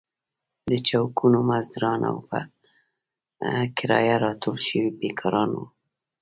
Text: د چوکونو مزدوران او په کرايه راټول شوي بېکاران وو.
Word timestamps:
د 0.69 0.71
چوکونو 0.87 1.37
مزدوران 1.49 2.01
او 2.09 2.17
په 2.29 2.39
کرايه 3.77 4.15
راټول 4.25 4.57
شوي 4.67 4.89
بېکاران 4.99 5.49
وو. 5.55 5.65